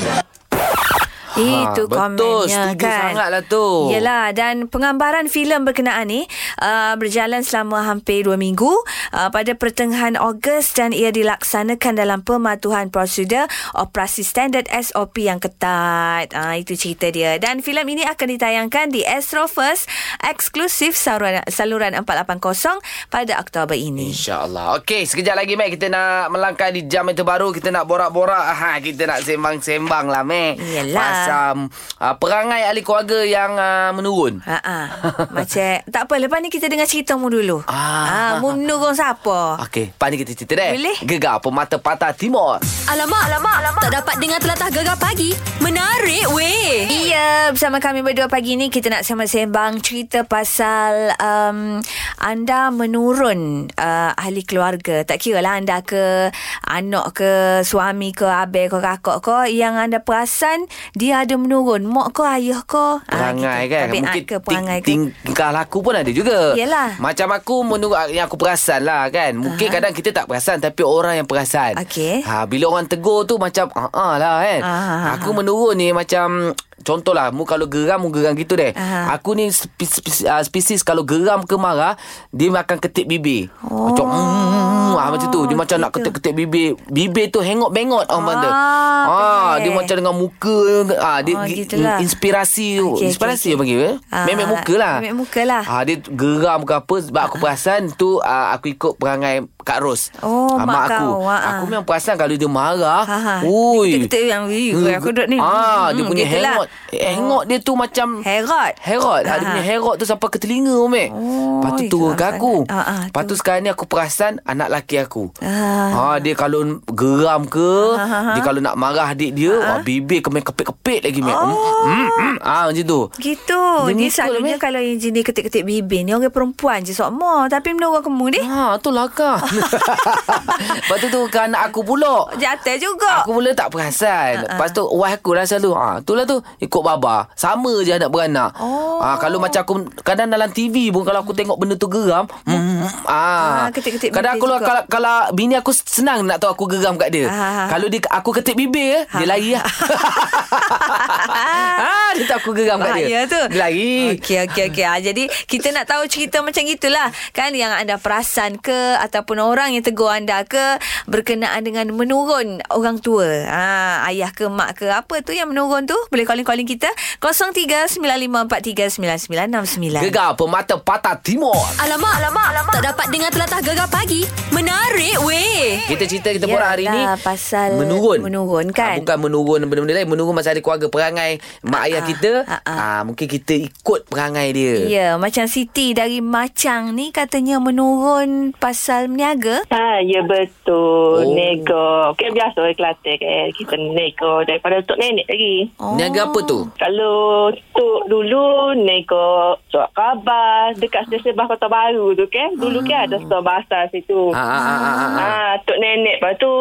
Itu 1.39 1.83
Ha, 1.86 1.88
betul. 1.88 1.88
komennya 1.89 2.63
Setuju 2.69 2.83
kan. 2.83 3.01
sangatlah 3.09 3.44
tu. 3.44 3.65
Yelah 3.89 4.25
dan 4.31 4.56
penggambaran 4.65 5.25
filem 5.25 5.62
berkenaan 5.62 6.06
ni 6.06 6.27
uh, 6.57 6.94
berjalan 6.95 7.41
selama 7.41 7.86
hampir 7.86 8.21
dua 8.21 8.36
minggu 8.36 8.68
uh, 9.12 9.30
pada 9.30 9.53
pertengahan 9.53 10.15
Ogos 10.15 10.71
dan 10.71 10.91
ia 10.91 11.09
dilaksanakan 11.09 11.94
dalam 11.95 12.19
pematuhan 12.19 12.89
prosedur 12.89 13.47
operasi 13.74 14.21
standard 14.21 14.68
SOP 14.69 15.21
yang 15.21 15.39
ketat. 15.39 16.30
Uh, 16.31 16.56
itu 16.56 16.75
cerita 16.75 17.07
dia. 17.07 17.38
Dan 17.38 17.59
filem 17.59 17.88
ini 17.88 18.03
akan 18.03 18.27
ditayangkan 18.30 18.89
di 18.89 19.01
Astro 19.01 19.45
First 19.45 19.88
eksklusif 20.21 20.94
saluran, 20.94 21.39
saluran 21.47 21.95
480 21.95 22.80
pada 23.07 23.33
Oktober 23.38 23.74
ini. 23.74 24.09
InsyaAllah. 24.09 24.77
Okey, 24.77 25.06
sekejap 25.06 25.35
lagi, 25.35 25.53
Mek. 25.53 25.74
Kita 25.74 25.88
nak 25.88 26.30
melangkah 26.30 26.69
di 26.69 26.83
jam 26.83 27.06
yang 27.06 27.15
terbaru. 27.15 27.50
Kita 27.50 27.69
nak 27.69 27.85
borak-borak. 27.85 28.45
Ha, 28.51 28.77
kita 28.80 29.06
nak 29.06 29.19
sembang-sembang 29.21 30.06
lah, 30.06 30.21
Mek. 30.21 30.59
Yelah. 30.59 30.97
Pasal 31.30 31.70
uh, 32.02 32.16
perangai 32.18 32.62
ahli 32.66 32.81
keluarga 32.81 33.22
yang 33.22 33.54
uh, 33.54 33.94
menurun. 33.94 34.42
Ha 34.42 34.58
ah. 34.60 34.86
Macam 35.30 35.86
tak 35.86 36.02
apa 36.10 36.14
lepas 36.18 36.42
ni 36.42 36.50
kita 36.50 36.66
dengar 36.66 36.90
cerita 36.90 37.14
mu 37.16 37.30
dulu. 37.30 37.62
Ah. 37.70 37.78
Ah, 38.10 38.31
mu 38.42 38.58
menurun 38.58 38.98
siapa? 38.98 39.62
Okey, 39.70 39.94
lepas 39.94 40.08
ni 40.10 40.18
kita 40.18 40.31
cerita 40.34 40.54
deh. 40.58 40.72
Boleh. 40.74 40.98
Gegar 41.06 41.38
Pemata 41.44 41.78
Patah 41.78 42.12
Timur. 42.18 42.58
Alamak, 42.90 43.24
alamak, 43.30 43.56
alamak. 43.62 43.81
Tak 43.86 43.94
dapat 44.02 44.16
dengar 44.18 44.40
telatah 44.42 44.70
gegar 44.74 44.98
pagi. 44.98 45.31
Menarik 45.62 46.26
weh. 46.34 46.90
Iya, 46.90 47.54
bersama 47.54 47.78
kami 47.78 48.02
berdua 48.02 48.26
pagi 48.26 48.58
ni 48.58 48.74
kita 48.74 48.90
nak 48.90 49.06
sembang-sembang 49.06 49.84
cerita 49.86 50.26
pasal 50.26 51.14
um, 51.22 51.78
anda 52.18 52.74
menurun 52.74 53.70
uh, 53.78 54.12
ahli 54.18 54.42
keluarga. 54.42 55.06
Tak 55.06 55.22
kira 55.22 55.46
lah 55.46 55.62
anda 55.62 55.86
ke 55.86 56.34
anak 56.66 57.14
ke 57.14 57.62
suami 57.62 58.16
ke 58.16 58.26
abe 58.26 58.72
ke 58.72 58.78
kakak 58.81 59.20
ke 59.22 59.38
yang 59.54 59.78
anda 59.78 60.02
perasan 60.02 60.66
dia 60.96 61.19
ada 61.21 61.36
menurun. 61.36 61.81
Mak 61.83 62.07
ke 62.12 62.24
ayah 62.31 62.62
ke? 62.62 62.88
Perangai 63.04 63.60
gitu. 63.62 63.71
kan 63.71 63.83
Tabiat 63.83 64.01
Mungkin 64.01 64.24
ke 64.24 64.36
perangai 64.39 64.77
ke? 64.77 64.86
ting- 64.86 65.12
tingkah 65.21 65.50
laku 65.50 65.77
pun 65.80 65.94
ada 65.94 66.10
juga 66.10 66.54
Yelah. 66.54 66.95
Macam 66.98 67.27
aku 67.30 67.56
menurut 67.62 67.95
Yang 68.07 68.25
aku 68.25 68.38
perasan 68.38 68.81
lah 68.81 69.07
kan 69.07 69.31
Mungkin 69.33 69.66
Aha. 69.66 69.75
kadang 69.75 69.92
kita 69.92 70.10
tak 70.12 70.25
perasan 70.25 70.57
Tapi 70.57 70.81
orang 70.81 71.16
yang 71.16 71.25
perasan 71.25 71.75
Okey. 71.77 72.21
ha, 72.21 72.44
Bila 72.44 72.69
orang 72.69 72.86
tegur 72.86 73.24
tu 73.24 73.36
Macam 73.36 73.68
ah 73.74 74.16
lah 74.16 74.39
kan 74.39 74.62
Ah, 74.62 75.16
Aku 75.16 75.31
menurun 75.31 75.74
ni 75.74 75.92
Macam 75.92 76.54
Contohlah 76.81 77.30
Mu 77.30 77.44
kalau 77.44 77.66
geram 77.66 78.00
Mu 78.00 78.10
geram 78.10 78.34
gitu 78.34 78.54
deh 78.54 78.72
Ah. 78.72 79.12
Aku 79.12 79.31
ni 79.31 79.48
spesies, 79.48 79.98
spesies, 79.98 80.24
uh, 80.24 80.40
spesies 80.40 80.81
Kalau 80.81 81.02
geram 81.02 81.42
ke 81.42 81.56
marah 81.56 82.00
Dia 82.30 82.50
akan 82.50 82.78
ketip 82.78 83.06
bibir 83.06 83.52
Oh. 83.62 83.88
Macam 83.88 84.06
mm, 84.06 84.96
ah, 84.96 85.10
Macam 85.10 85.28
tu 85.28 85.42
Dia 85.44 85.56
macam 85.56 85.78
nak 85.78 85.90
gitu. 85.90 86.10
ketip-ketip 86.10 86.34
bibir 86.36 86.70
Bibir 86.86 87.28
tu 87.28 87.40
hengok-bengot 87.40 88.06
Orang 88.06 88.22
Ah, 88.22 88.28
benda 88.28 88.50
ah, 88.50 89.54
Dia 89.56 89.66
pelik. 89.66 89.76
macam 89.76 89.96
dengan 89.96 90.16
muka 90.16 90.58
ah, 90.98 91.20
Dia 91.20 91.34
Oh, 91.34 91.46
gitulah. 91.46 91.98
inspirasi 92.00 92.68
tu 92.78 92.88
Okey, 92.94 93.06
Inspirasi 93.06 93.48
okey, 93.48 93.54
okay, 93.54 93.60
panggil 93.60 93.80
eh? 93.81 93.96
Ah, 94.10 94.26
Memek 94.26 94.48
muka 94.50 94.74
lah 94.76 94.94
memek 94.98 95.16
muka 95.16 95.42
lah. 95.44 95.64
ah, 95.64 95.81
Dia 95.84 95.96
geram 96.02 96.60
ke 96.62 96.74
apa 96.76 96.96
Sebab 97.02 97.22
aku 97.24 97.36
perasan 97.38 97.92
tu 97.92 98.20
ah, 98.20 98.52
Aku 98.54 98.68
ikut 98.68 98.96
perangai 98.96 99.36
Kak 99.60 99.80
Ros 99.80 100.10
Oh, 100.20 100.56
Ah, 100.56 100.66
mak 100.66 100.90
aku 100.90 101.06
kau, 101.06 101.28
ah, 101.28 101.40
Aku 101.54 101.64
ah. 101.64 101.70
memang 101.70 101.86
perasan 101.86 102.16
Kalau 102.16 102.34
dia 102.34 102.50
marah 102.50 103.02
Ha, 103.02 103.18
ha. 103.18 103.36
Ui 103.42 104.06
yang, 104.10 104.46
"Ih, 104.48 104.76
aku 104.92 105.10
duduk 105.10 105.28
ni." 105.28 105.38
ah, 105.38 105.90
Dia 105.90 106.02
Hmm, 106.02 106.10
punya 106.10 106.26
gitulah. 106.26 106.69
Hengok 106.89 107.18
Hengok 107.19 107.44
dia 107.45 107.57
tu 107.60 107.74
macam 107.74 108.07
Herot. 108.19 108.71
Herot 108.77 109.21
ha. 109.21 109.33
Dia 109.33 109.45
Ha. 109.45 109.51
punya 109.51 109.63
herot 109.63 109.95
tu 109.95 110.04
Sampai 110.04 110.27
ke 110.27 110.38
telinga 110.38 110.74
Mek 110.83 111.10
Oh, 111.10 111.60
Lepas 111.60 111.71
tu 111.75 111.83
turun 111.88 112.13
ke 112.13 112.25
aku 112.25 112.56
Ah, 112.66 112.81
ah, 112.81 113.01
Lepas 113.06 113.24
tu 113.24 113.36
sekarang 113.36 113.62
ni 113.62 113.69
aku 113.69 113.86
perasan 113.86 114.42
Anak 114.44 114.69
laki 114.69 114.98
aku 114.98 115.30
Ah. 115.39 116.16
ha, 116.16 116.18
Dia 116.18 116.33
kalau 116.33 116.63
geram 116.88 117.45
ke 117.45 117.71
Ha, 117.92 118.01
ha, 118.01 118.19
ha. 118.24 118.33
Dia 118.33 118.42
kalau 118.42 118.57
nak 118.57 118.74
marah 118.74 119.10
adik 119.10 119.31
dia 119.31 119.54
wah, 119.54 119.80
Bibir 119.80 120.19
kemai 120.19 120.42
kepit-kepit 120.42 121.04
lagi 121.04 121.19
Mek 121.19 121.36
Oh. 121.36 121.86
mm, 121.86 122.07
mm, 122.10 122.36
ah, 122.42 122.66
Macam 122.66 122.83
tu 122.83 123.01
Gitu. 123.16 123.62
Dia 123.86 123.94
Dia, 123.95 124.10
selalunya 124.10 124.57
kalau 124.57 124.80
yang 124.80 124.98
jenis 124.98 125.24
ketik-ketik 125.24 125.62
bibir 125.62 126.01
ni 126.01 126.12
orang 126.12 126.30
perempuan 126.30 126.81
je 126.81 126.92
sokmo. 126.92 127.45
Tapi 127.45 127.71
menurut 127.71 128.01
kamu 128.01 128.25
ni 128.31 128.42
Ha, 128.42 128.75
tu 128.77 128.89
lah 128.89 129.07
kah. 129.07 129.38
Lepas 130.80 130.98
tu 131.00 131.07
tu 131.07 131.30
anak 131.31 131.69
aku 131.69 131.83
pula. 131.83 132.27
jatuh 132.36 132.75
juga. 132.75 133.24
Aku 133.24 133.33
mula 133.33 133.51
tak 133.54 133.69
perasan. 133.69 134.33
Ha, 134.36 134.45
ha. 134.45 134.50
Lepas 134.50 134.69
tu 134.71 134.83
wife 134.86 135.16
aku 135.16 135.31
lah 135.31 135.45
selalu. 135.45 135.71
Ha, 135.74 135.88
tu 136.01 136.13
lah 136.13 136.24
tu 136.24 136.39
ikut 136.59 136.81
baba. 136.83 137.31
Sama 137.33 137.79
je 137.81 137.95
anak 137.95 138.11
beranak. 138.11 138.51
Oh. 138.59 139.00
Ha, 139.00 139.15
kalau 139.17 139.39
macam 139.39 139.63
aku 139.63 139.75
kadang 140.03 140.27
dalam 140.27 140.51
TV 140.51 140.91
pun 140.91 141.07
kalau 141.07 141.23
aku 141.23 141.31
tengok 141.31 141.56
benda 141.56 141.79
tu 141.79 141.88
geram, 141.88 142.27
mm, 142.44 143.07
ah. 143.07 143.67
Ah, 143.67 143.67
ketik-ketik 143.71 144.11
kadang 144.11 144.35
aku 144.35 144.47
juga. 144.47 144.67
kalau 144.67 144.83
kalau 144.91 145.15
bini 145.31 145.56
aku 145.56 145.71
senang 145.71 146.27
nak 146.27 146.44
tahu 146.44 146.51
aku 146.51 146.65
geram 146.67 147.00
kat 147.00 147.09
dia. 147.15 147.25
Ah, 147.27 147.33
ah, 147.33 147.51
ah. 147.65 147.67
Kalau 147.71 147.88
dia 147.88 148.00
aku 148.11 148.29
ketik 148.35 148.59
bibir, 148.59 149.07
dia 149.07 149.25
lari 149.25 149.56
lah. 149.56 149.63
ah, 151.88 152.11
dia 152.13 152.25
tahu 152.27 152.39
aku 152.44 152.51
geram 152.59 152.83
kat 152.83 152.91
dia. 153.00 153.07
Bahaya 153.07 153.19
tu. 153.31 153.41
Dia 153.56 153.59
lari. 153.63 154.19
Okey 154.19 154.38
okey 154.51 154.63
okey. 154.75 154.85
Ah, 154.85 155.00
jadi 155.00 155.23
kita 155.47 155.71
nak 155.71 155.88
tahu 155.88 156.03
cerita 156.11 156.44
macam 156.44 156.63
itulah 156.67 157.07
kan 157.31 157.56
yang 157.56 157.71
anda 157.71 157.95
perasan 157.95 158.59
ke 158.59 159.00
ataupun 159.00 159.39
orang 159.39 159.71
yang 159.71 159.83
tegur 159.83 160.11
anda 160.11 160.44
ke 160.44 160.79
berkenaan 161.07 161.63
dengan 161.63 161.88
menurun 161.95 162.59
orang 162.73 163.00
tua. 163.00 163.47
Ha, 163.47 163.63
ayah 164.11 164.31
ke 164.35 164.45
mak 164.51 164.83
ke 164.83 164.91
apa 164.91 165.23
tu 165.23 165.31
yang 165.31 165.51
menurun 165.51 165.88
tu? 165.88 165.95
Boleh 166.11 166.25
calling-calling 166.50 166.66
kita 166.66 166.90
0395439969. 167.22 170.10
Gegar 170.10 170.34
pemata 170.34 170.81
patah 170.81 171.13
timur. 171.22 171.54
Alamak, 171.78 172.18
alamak, 172.18 172.48
alamak. 172.50 172.74
Tak 172.74 172.84
dapat 172.96 173.06
dengar 173.13 173.30
telatah 173.30 173.62
gegar 173.62 173.90
pagi. 173.92 174.25
Menarik 174.50 175.22
weh. 175.22 175.78
Kita 175.86 176.10
cerita 176.10 176.34
kita 176.34 176.50
borak 176.50 176.69
hari 176.74 176.90
ni 176.90 177.01
pasal 177.22 177.78
menurun. 177.78 178.25
menurun 178.25 178.74
kan? 178.74 178.98
Ah, 178.98 179.00
bukan 179.04 179.30
menurun 179.30 179.69
benda-benda 179.69 179.94
lain, 179.94 180.10
menurun 180.10 180.34
masa 180.34 180.57
ada 180.57 180.62
keluarga 180.63 180.90
perangai 180.90 181.38
mak 181.62 181.86
ayah 181.86 182.01
ah, 182.01 182.07
kita. 182.07 182.31
ah, 182.50 182.62
ah. 182.66 182.78
Ah, 182.80 183.04
mungkin 183.06 183.30
kita 183.30 183.54
ikut 183.54 184.10
perangai 184.10 184.50
dia. 184.56 184.90
Ya, 184.90 185.07
macam 185.22 185.45
Siti 185.45 185.94
dari 185.94 186.18
Macang 186.24 186.95
ni 186.98 187.13
katanya 187.13 187.62
menurun 187.62 188.57
pasal 188.57 189.06
meniaga. 189.12 189.62
Ha, 189.69 190.02
ya 190.02 190.25
betul. 190.25 191.30
Oh. 191.30 191.36
Nego. 191.36 192.16
Kan 192.18 192.33
biasa 192.33 192.57
orang 192.57 192.73
Kelantan 192.80 193.16
kan. 193.19 193.52
Kita 193.54 193.76
nego 193.76 194.47
daripada 194.47 194.80
tok 194.81 194.97
nenek 194.97 195.28
lagi. 195.30 195.69
Oh. 195.78 195.94
Niaga 196.00 196.31
apa 196.31 196.39
tu? 196.46 196.60
Kalau 196.78 197.50
tok 197.74 198.08
dulu 198.12 198.76
nego 198.78 199.58
surat 199.72 199.90
khabar 199.96 200.76
dekat 200.78 201.08
stesen 201.08 201.36
bas 201.36 201.50
kota 201.50 201.68
baru 201.68 202.14
tu 202.14 202.28
kan. 202.28 202.54
Dulu 202.56 202.84
kan 202.86 203.08
ada 203.08 203.18
store 203.24 203.44
bahasa 203.44 203.88
situ. 203.90 204.31
Ah, 204.31 204.40
ah, 204.40 204.60
ah, 204.60 204.78
ah, 204.78 204.96
ah. 204.96 205.12
Ha, 205.18 205.30
tok 205.64 205.78
nenek 205.80 206.19
lepas 206.19 206.36
tu 206.38 206.52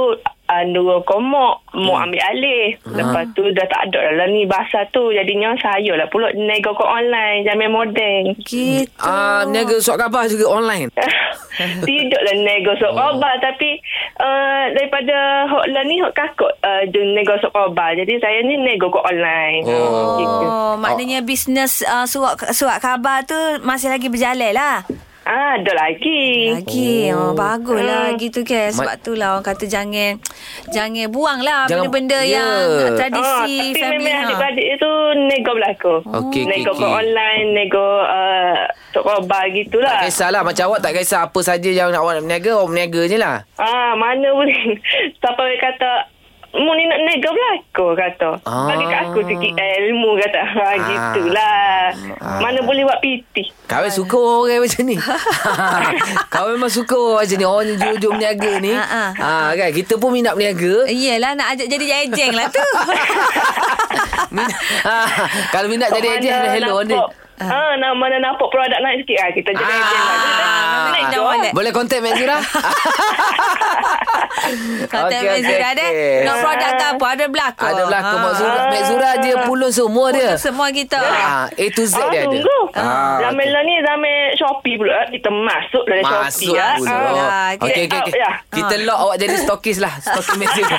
anu 0.49 1.05
komok 1.05 1.61
mau 1.76 2.00
ambil 2.00 2.21
alih. 2.25 2.75
Lepas 2.88 3.28
tu 3.33 3.45
dah 3.52 3.69
tak 3.69 3.88
ada 3.88 4.17
lah 4.17 4.26
ni 4.26 4.49
bahasa 4.49 4.88
tu. 4.88 5.12
Jadinya 5.12 5.52
saya 5.61 5.93
lah 5.95 6.09
pula 6.09 6.33
nego 6.33 6.73
ke 6.73 6.85
online. 6.85 7.45
Jamin 7.45 7.71
modeng. 7.71 8.25
Gitu. 8.40 8.88
Ah, 8.99 9.45
niaga 9.45 9.76
surat 9.78 10.09
khabar 10.09 10.25
juga 10.26 10.49
online. 10.49 10.88
Tidaklah 11.87 12.37
nego 12.38 12.73
sok 12.76 12.93
Oh. 12.99 13.14
obat 13.14 13.38
tapi 13.38 13.78
uh, 14.19 14.64
daripada 14.75 15.47
hotline 15.47 15.87
ni 15.87 15.97
hot 15.99 16.14
kakut 16.14 16.50
uh, 16.62 16.83
nego 16.88 17.35
sok 17.38 17.55
obat. 17.55 17.95
Jadi 17.95 18.19
saya 18.19 18.43
ni 18.43 18.57
nego 18.57 18.88
ke 18.88 18.99
online. 18.99 19.62
Oh. 19.67 20.17
Gitu. 20.17 20.45
Oh, 20.49 20.75
maknanya 20.76 21.21
bisnes 21.21 21.85
uh, 21.85 22.07
surat 22.07 22.38
surat 22.50 22.81
khabar 22.81 23.23
tu 23.23 23.37
masih 23.62 23.90
lagi 23.90 24.09
berjalan 24.09 24.50
lah. 24.55 24.83
Ah, 25.29 25.61
ada 25.61 25.73
lagi. 25.77 26.57
Lagi. 26.57 27.13
Oh, 27.13 27.21
Oh. 27.21 27.33
baguslah 27.35 28.09
Hmm. 28.09 28.17
gitu 28.17 28.41
kan. 28.43 28.73
Sebab 28.73 28.89
Ma- 28.89 28.97
tu 28.99 29.13
lah 29.13 29.29
orang 29.31 29.45
kata 29.45 29.65
jangan 29.65 30.17
jangan 30.67 31.05
buang 31.07 31.41
lah 31.41 31.69
Jangan- 31.69 31.93
benda-benda 31.93 32.19
ya. 32.23 32.33
yang 32.41 32.65
Ah, 32.89 32.97
tradisi 32.97 33.57
tapi 33.69 33.77
family. 33.77 34.01
memang 34.01 34.15
ha. 34.15 34.25
adik-beradik 34.25 34.67
itu 34.73 34.91
nego 35.23 35.51
berlaku. 35.53 35.95
Okey, 36.01 36.17
okey, 36.25 36.43
nego 36.47 36.73
ke 36.73 36.81
okey. 36.81 36.97
online, 36.97 37.47
nego 37.53 37.87
uh, 38.01 38.57
obat 38.99 39.29
Tak 39.29 39.55
gitulah. 39.55 40.01
kisahlah 40.03 40.41
macam 40.41 40.65
awak 40.67 40.81
tak 40.81 40.93
kisah 40.95 41.21
apa 41.23 41.41
saja 41.41 41.69
yang 41.69 41.93
awak 41.93 42.13
nak 42.15 42.25
berniaga, 42.25 42.51
awak 42.55 42.67
berniaga 42.67 43.03
je 43.05 43.17
lah. 43.17 43.37
Ah, 43.55 43.93
mana 43.95 44.33
boleh. 44.33 44.57
Siapa 45.21 45.43
yang 45.45 45.61
kata 45.63 45.91
Mu 46.49 46.73
ni 46.73 46.88
nak 46.88 47.00
nega 47.05 47.28
belakang 47.28 47.93
kata. 47.93 48.31
Ah. 48.49 48.73
Bagi 48.73 48.88
kat 48.88 49.00
aku 49.05 49.21
sikit 49.21 49.52
ilmu 49.52 50.11
kata. 50.17 50.40
Ha, 50.40 50.64
gitulah. 50.88 51.93
Mana 52.40 52.64
boleh 52.64 52.88
buat 52.88 53.05
piti. 53.05 53.52
Kawin 53.69 53.93
suka 53.93 54.17
orang 54.17 54.64
macam 54.64 54.83
ni. 54.88 54.97
Kawin 56.33 56.57
memang 56.57 56.73
suka 56.73 56.97
orang 56.97 57.28
macam 57.28 57.37
ni. 57.37 57.45
Orang 57.45 57.67
yang 57.69 57.78
jujur 57.85 58.11
berniaga 58.17 58.52
ni. 58.64 58.73
Ha, 58.73 58.85
ha. 58.88 59.05
Ha, 59.12 59.33
kan? 59.61 59.69
Kita 59.76 60.00
pun 60.00 60.09
minat 60.09 60.33
berniaga. 60.33 60.88
Yelah 60.88 61.37
nak 61.37 61.52
ajak 61.52 61.69
jadi 61.69 61.85
jejeng 61.85 62.33
lah 62.33 62.49
tu. 62.49 62.64
minat, 64.35 64.57
ha, 64.88 64.99
kalau 65.52 65.69
minat 65.69 65.93
jadi 65.93 66.09
Mana 66.09 66.21
ejen, 66.25 66.40
hello 66.57 66.76
ni. 66.81 66.97
Nampak- 67.38 67.49
Ha, 67.49 67.76
nak 67.76 67.92
mana 67.95 68.16
nampak 68.18 68.49
produk 68.49 68.78
naik 68.78 69.02
sikit 69.02 69.16
ah 69.16 69.30
kita 69.30 69.50
jadi 69.52 69.64
Ah. 69.64 69.78
lah. 69.78 70.16
Ah. 70.38 70.87
Naik 70.88 71.04
Dah 71.04 71.12
jual. 71.12 71.25
boleh. 71.28 71.50
Boleh 71.52 71.73
kontak 71.73 71.99
Mek 72.00 72.14
Zira? 72.14 72.37
Kata 74.88 75.07
Okey, 75.07 75.18
Mek 75.21 75.30
okey, 75.30 75.42
Zura 75.45 75.68
deh. 75.75 75.90
Nak 76.25 76.37
produk 76.40 76.71
ke 76.73 76.87
apa? 76.88 77.07
Ada 77.09 77.25
belakang. 77.28 77.68
Ada 77.68 77.83
belakang. 77.85 78.18
Mak 78.18 78.33
Zura. 78.35 78.61
Mek 78.68 78.83
Zura 78.85 79.11
dia 79.18 79.35
pulun 79.45 79.71
semua 79.71 80.07
dia. 80.11 80.30
Semua 80.37 80.66
kita. 80.71 80.99
Ah, 80.99 81.47
A 81.47 81.64
to 81.68 81.83
Z 81.85 81.95
Ah, 81.95 82.09
dia 82.09 82.21
ada. 82.21 82.28
tunggu. 82.28 82.59
Ah, 82.73 83.18
Zaman 83.21 83.47
lah 83.47 83.62
ni 83.62 83.75
zaman 83.78 84.12
Shopee 84.35 84.75
pula. 84.75 84.99
Kita 85.09 85.28
masuk 85.28 85.85
dalam 85.85 86.02
Shopee. 86.02 86.25
Masuk 86.25 86.54
ah. 86.57 86.75
dulu. 86.76 87.14
Ah, 87.18 87.49
Okey, 87.57 87.85
okey, 87.85 87.99
okey. 88.00 88.12
ya. 88.16 88.30
Kita 88.49 88.75
lock 88.83 88.99
awak 89.00 89.16
jadi 89.18 89.37
stokis 89.37 89.76
lah. 89.78 89.92
Stokis 89.99 90.35
Mek 90.37 90.50
Zura. 90.50 90.78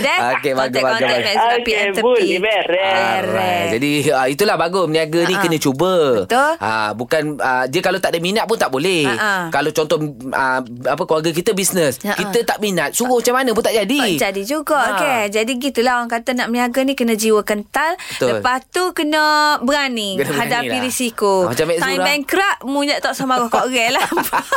Dan 0.00 0.18
Okey, 0.36 0.52
bagus, 0.54 0.80
bagus, 0.80 1.02
Okey, 1.02 1.60
PM 1.64 1.90
tepi. 1.90 2.02
boleh, 2.02 2.36
beres. 2.38 3.66
Jadi 3.72 3.90
uh, 4.08 4.26
itulah 4.28 4.56
bagus 4.56 4.86
berniaga 4.86 5.20
ni 5.26 5.32
Ha-ha. 5.32 5.42
kena 5.42 5.56
cuba. 5.56 5.94
Betul. 6.22 6.52
Ah 6.58 6.90
bukan 6.92 7.22
uh, 7.36 7.64
dia 7.66 7.80
kalau 7.80 7.98
tak 7.98 8.10
ada 8.10 8.18
minat 8.18 8.44
pun 8.44 8.54
tak 8.54 8.68
boleh. 8.68 9.04
Ha-ha. 9.04 9.48
Kalau 9.48 9.70
contoh 9.70 9.98
uh, 10.26 10.60
apa 10.62 11.02
keluarga 11.02 11.30
kita 11.30 11.50
bisnes, 11.52 11.98
Ha-ha. 12.00 12.16
kita 12.16 12.38
tak 12.44 12.58
minat, 12.58 12.90
suruh 12.90 13.18
macam 13.18 13.34
mana 13.34 13.50
pun 13.50 13.60
tak 13.60 13.74
jadi. 13.76 14.16
Tak 14.16 14.30
jadi 14.30 14.42
juga 14.44 14.74
Ha. 14.76 14.84
ha. 14.84 14.92
okay. 14.94 15.20
Jadi 15.30 15.52
gitulah 15.58 15.92
orang 15.96 16.10
kata 16.10 16.30
nak 16.32 16.46
berniaga 16.46 16.80
ni 16.80 16.92
kena 16.92 17.14
jiwa 17.14 17.42
kental. 17.42 17.96
Betul. 17.98 18.28
Lepas 18.32 18.60
tu 18.68 18.92
kena 18.92 19.24
berani 19.60 20.16
Kena 20.16 20.32
hadapi 20.36 20.68
lah. 20.70 20.82
risiko. 20.82 21.32
Ah, 21.42 21.50
macam 21.50 21.66
Time 21.68 21.80
Zura. 21.92 22.04
bankrupt 22.04 22.58
munyak 22.64 22.98
tak 22.98 23.12
sama 23.12 23.40
kau 23.44 23.64
orang 23.64 23.90
lah. 23.90 24.06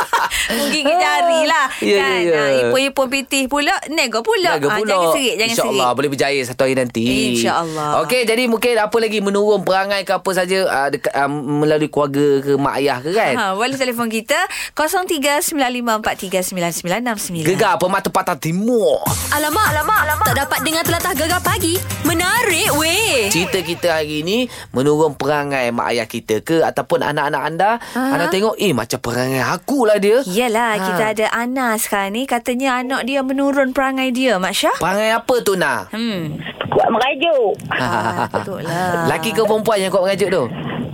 Menggigit 0.52 0.92
jari 0.92 1.40
lah. 1.44 1.66
Ya, 1.80 1.88
ya, 1.88 2.00
kan? 2.00 2.18
ya. 2.20 2.36
Ah, 2.36 2.48
Ipun-ipun 2.62 3.06
pitih 3.08 3.46
pula, 3.46 3.72
nego 3.88 4.20
pula. 4.20 4.56
Ah, 4.56 4.76
pula. 4.76 4.86
jangan 4.86 5.08
serik, 5.12 5.34
jangan 5.36 5.50
InsyaAllah 5.50 5.86
serik. 5.86 5.96
boleh 5.96 6.08
berjaya 6.10 6.40
satu 6.42 6.60
hari 6.62 6.74
nanti. 6.74 7.04
InsyaAllah. 7.32 7.90
Okey, 8.00 8.22
jadi 8.24 8.42
mungkin 8.44 8.74
apa 8.76 8.96
lagi 8.96 9.18
menurun 9.20 9.62
perangai 9.62 10.02
ke 10.02 10.12
apa 10.12 10.30
saja 10.32 10.59
uh, 10.62 10.88
dekat, 10.88 11.10
uh, 11.10 11.30
melalui 11.30 11.86
keluarga 11.86 12.40
ke 12.40 12.52
mak 12.54 12.74
ayah 12.76 12.98
ke 12.98 13.10
kan? 13.10 13.34
Ha, 13.34 13.44
boleh 13.52 13.74
telefon 13.74 14.08
kita 14.08 14.36
0395439969. 14.74 17.46
Gegar 17.46 17.76
Permata 17.76 18.08
Patah 18.08 18.34
Timur. 18.34 19.02
Alamak, 19.30 19.64
alamak, 19.70 19.98
alamak. 20.02 20.26
Tak 20.26 20.36
dapat 20.38 20.58
dengar 20.62 20.82
telatah 20.82 21.12
gegar 21.14 21.40
pagi. 21.40 21.74
Menarik 22.02 22.68
weh. 22.74 23.28
Cerita 23.28 23.58
kita 23.60 23.86
hari 23.96 24.20
ni 24.20 24.46
menurun 24.70 25.14
perangai 25.14 25.70
mak 25.70 25.90
ayah 25.90 26.04
kita 26.04 26.40
ke 26.40 26.60
ataupun 26.60 27.00
anak-anak 27.00 27.42
anda. 27.42 27.70
Aha. 27.92 28.16
Anda 28.16 28.24
tengok, 28.28 28.56
eh 28.56 28.72
macam 28.72 28.98
perangai 28.98 29.40
aku 29.40 29.84
lah 29.84 29.96
dia. 29.96 30.20
Yalah, 30.24 30.72
Ha. 30.72 30.82
kita 30.82 31.02
ada 31.12 31.26
Ana 31.30 31.66
sekarang 31.76 32.12
ni. 32.12 32.22
Katanya 32.24 32.78
anak 32.78 33.04
dia 33.04 33.20
menurun 33.20 33.70
perangai 33.70 34.10
dia, 34.10 34.36
Mak 34.36 34.52
Syah. 34.52 34.76
Perangai 34.78 35.10
apa 35.12 35.34
tu 35.42 35.54
nak? 35.54 35.90
Hmm. 35.90 36.38
Merajuk. 36.90 37.54
Ah, 37.70 38.26
betul 38.28 38.60
lah. 38.60 39.06
Laki 39.06 39.30
ke 39.30 39.42
perempuan 39.42 39.78
yang 39.78 39.88
kuat 39.88 40.02
mengajuk 40.04 40.28
tu? 40.28 40.44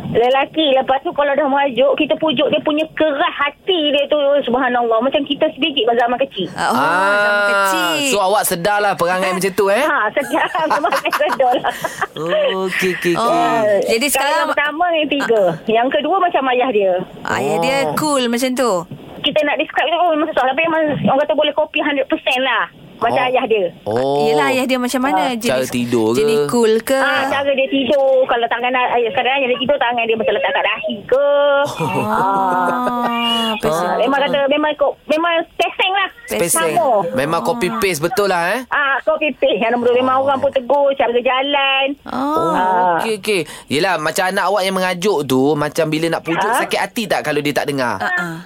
Lelaki. 0.09 0.73
Lepas 0.73 1.01
tu 1.01 1.13
kalau 1.13 1.29
dah 1.31 1.45
merajuk, 1.45 1.93
kita 1.95 2.17
pujuk 2.17 2.49
dia 2.49 2.61
punya 2.61 2.89
keras 2.93 3.35
hati 3.35 3.93
dia 3.93 4.05
tu. 4.07 4.17
Subhanallah. 4.43 4.97
Macam 4.99 5.21
kita 5.23 5.45
sebiji 5.51 5.85
pada 5.85 6.05
zaman 6.05 6.17
kecil. 6.23 6.49
Oh, 6.49 6.73
zaman 6.73 7.43
kecil. 7.47 7.97
So 8.09 8.17
awak 8.19 8.45
sedar 8.45 8.81
lah 8.81 8.93
perangai 8.93 9.33
macam 9.37 9.53
tu 9.53 9.69
eh? 9.69 9.85
Ha, 9.85 10.09
sedap. 10.11 10.49
Memang 10.71 10.93
saya 10.95 11.13
sedar 11.13 11.53
lah. 11.55 11.73
Oh, 12.17 12.65
okey, 12.65 12.93
okey, 12.95 13.13
okey. 13.13 13.15
Oh, 13.15 13.61
jadi 13.85 14.07
sekarang 14.09 14.37
yang 14.39 14.51
pertama 14.51 14.85
yang 14.91 15.09
tiga. 15.11 15.43
Yang 15.67 15.89
kedua 15.93 16.17
macam 16.17 16.43
ayah 16.51 16.71
dia. 16.71 16.93
ayah 17.31 17.57
dia 17.59 17.77
Oh. 17.85 17.93
cool 17.95 18.25
macam 18.27 18.51
tu. 18.53 18.73
Kita 19.21 19.39
nak 19.43 19.59
describe 19.59 19.91
tu 19.91 19.99
oh, 19.99 20.11
memang 20.13 20.29
susah. 20.31 20.49
Tapi 20.49 20.61
memang 20.63 20.83
orang 21.03 21.21
kata 21.21 21.33
boleh 21.35 21.53
copy 21.53 21.79
100% 21.79 22.09
lah. 22.41 22.65
Macam 22.97 23.19
Oh. 23.19 23.29
ayah 23.29 23.45
dia. 23.45 23.65
Oh. 23.83 24.25
Yelah 24.25 24.47
ayah 24.51 24.65
dia 24.65 24.79
macam 24.79 25.01
mana? 25.01 25.23
Ah, 25.27 25.35
cara 25.35 25.65
tidur 25.65 26.11
ke? 26.11 26.19
Jenis 26.19 26.41
cool 26.47 26.73
ke? 26.81 26.95
Ah, 26.95 27.27
cara 27.27 27.51
dia 27.51 27.67
tidur. 27.67 28.25
Kalau 28.25 28.47
tangan 28.47 28.73
ayah 28.73 29.11
sekarang 29.11 29.33
ayah 29.37 29.49
dia 29.49 29.59
tidur, 29.59 29.77
tangan 29.77 30.03
dia 30.03 30.17
macam 30.17 30.33
letak 30.33 30.53
kat 30.53 30.65
dahi 30.65 30.95
ke. 31.05 31.29
Ah, 32.07 33.55
Ah, 33.59 33.97
memang 33.97 34.21
kata 34.21 34.39
memang 34.47 34.73
kok 34.75 34.93
memang 35.07 35.33
peseng 35.57 35.93
lah. 35.93 36.09
Spacing. 36.27 36.75
Sama. 36.77 37.07
Memang 37.15 37.41
copy 37.41 37.71
paste 37.79 38.01
betul 38.01 38.27
lah 38.27 38.53
eh? 38.53 38.61
Ah, 38.69 38.99
kau 39.01 39.17
pipih. 39.17 39.57
Yang 39.57 39.71
nombor 39.73 39.87
dua 39.89 39.97
memang 39.97 40.17
orang 40.19 40.39
pun 40.39 40.51
tegur 40.51 40.91
cara 40.93 41.15
jalan. 41.15 41.87
Oh. 42.05 42.53
Oh, 42.53 42.99
okey 42.99 43.17
okey. 43.17 43.41
Yelah 43.69 43.97
macam 43.97 44.27
anak 44.27 44.45
awak 44.45 44.63
yang 44.63 44.75
mengajuk 44.75 45.25
tu 45.25 45.55
macam 45.55 45.87
bila 45.87 46.07
nak 46.11 46.23
pujuk 46.23 46.45
Ha? 46.47 46.61
sakit 46.61 46.81
hati 46.81 47.03
tak 47.07 47.21
kalau 47.23 47.41
dia 47.41 47.55
tak 47.55 47.67
dengar? 47.67 47.97
Ah, 47.97 48.11
ah. 48.13 48.37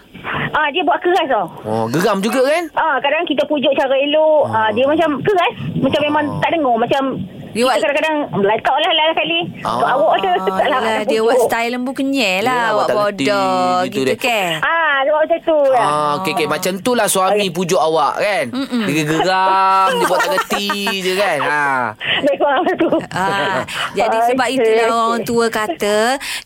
Ah, 0.50 0.69
dia 0.71 0.83
buat 0.83 1.00
keras 1.00 1.27
tau. 1.31 1.47
Oh, 1.65 1.85
geram 1.89 2.21
juga 2.21 2.43
kan? 2.45 2.65
Ah, 2.75 2.97
kadang 3.00 3.25
kita 3.25 3.47
pujuk 3.47 3.73
cara 3.73 3.95
elok. 3.95 4.50
Ah, 4.50 4.69
dia 4.75 4.85
macam 4.85 5.21
keras. 5.23 5.55
Macam 5.79 6.00
memang 6.05 6.25
tak 6.43 6.50
dengar. 6.53 6.77
Macam 6.77 7.03
Dia 7.50 7.61
kita 7.61 7.66
buat- 7.66 7.78
kadang-kadang 7.80 8.16
letak 8.40 8.76
lah 8.76 8.92
lain 8.92 9.12
kali. 9.12 9.40
Ah. 9.61 9.69
Oh. 9.71 9.80
Awak 9.83 10.12
ada 10.12 10.30
tak 10.30 10.47
lah. 10.47 10.59
Yelah, 10.61 10.80
nak 10.80 11.04
dia 11.04 11.21
buat 11.21 11.38
style 11.42 11.71
lembu 11.73 11.92
kenyal 11.92 12.38
lah. 12.42 12.62
Awak 12.71 12.88
bodoh 12.90 13.11
gitu 13.85 13.90
gitu, 13.90 14.00
dia. 14.07 14.16
kan? 14.16 14.52
Ah, 14.61 14.95
dia 15.00 15.11
buat 15.11 15.23
macam 15.23 15.40
tu 15.42 15.59
lah. 15.66 15.83
Ah, 15.83 16.11
okey 16.16 16.33
okey 16.33 16.47
macam 16.47 16.73
tu 16.78 16.92
lah 16.92 17.07
suami 17.07 17.47
pujuk 17.49 17.78
awak 17.78 18.14
kan. 18.16 18.45
Dia 18.87 19.02
geram, 19.04 19.88
dia 19.90 20.07
buat 20.07 20.19
tak 20.19 20.30
reti 20.33 20.69
je 21.00 21.12
kan. 21.14 21.38
Ha. 21.40 21.62
Kurang 22.30 22.64
macam 22.64 22.76
tu. 22.78 22.90
Ah, 23.11 23.61
jadi 23.92 24.19
sebab 24.26 24.47
Okey, 24.47 24.57
itulah 24.57 24.87
orang 24.88 25.23
tua 25.23 25.45
kata 25.47 25.97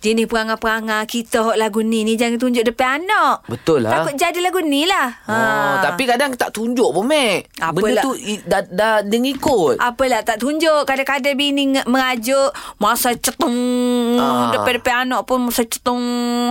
jenis 0.01 0.27
perangai-perangai 0.27 1.05
kita 1.05 1.39
hok 1.43 1.57
lagu 1.57 1.81
ni 1.81 2.03
ni 2.03 2.15
jangan 2.15 2.37
tunjuk 2.37 2.65
depan 2.65 2.99
anak. 3.01 3.47
Betul 3.47 3.83
lah. 3.83 3.91
Takut 3.95 4.15
jadi 4.17 4.39
lagu 4.41 4.59
ni 4.59 4.85
lah. 4.85 5.23
Oh, 5.25 5.75
tapi 5.81 6.03
kadang 6.05 6.33
tak 6.33 6.51
tunjuk 6.51 6.91
pun, 6.91 7.05
Mek. 7.05 7.47
Apalah. 7.57 7.75
Benda 7.75 8.01
tu 8.01 8.13
i- 8.17 8.41
dah, 8.41 8.63
dah 8.65 8.95
dia 9.01 9.19
ngikut. 9.19 9.79
Apalah 9.79 10.21
tak 10.21 10.37
tunjuk 10.37 10.83
Kadang-kadang 10.95 11.35
bini 11.35 11.63
merajuk 11.85 12.51
Masa 12.79 13.11
cetung 13.13 13.59
Ah. 14.15 14.55
Depan-depan 14.55 15.05
anak 15.05 15.27
pun 15.27 15.43
Masa 15.43 15.67
cetung 15.67 15.99